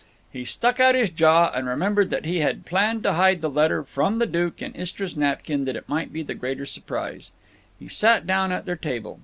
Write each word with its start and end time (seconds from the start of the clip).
He 0.31 0.45
stuck 0.45 0.79
out 0.79 0.95
his 0.95 1.11
jaw, 1.11 1.51
and 1.53 1.67
remembered 1.67 2.09
that 2.09 2.25
he 2.25 2.39
had 2.39 2.65
planned 2.65 3.03
to 3.03 3.13
hide 3.13 3.41
the 3.41 3.51
"letter 3.51 3.83
from 3.83 4.17
the 4.17 4.25
duke" 4.25 4.59
in 4.59 4.73
Istra's 4.73 5.15
napkin 5.15 5.65
that 5.65 5.75
it 5.75 5.87
might 5.87 6.11
be 6.11 6.23
the 6.23 6.33
greater 6.33 6.65
surprise. 6.65 7.31
He 7.77 7.87
sat 7.87 8.25
down 8.25 8.51
at 8.51 8.65
their 8.65 8.75
table. 8.75 9.19